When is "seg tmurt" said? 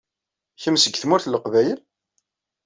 0.79-1.25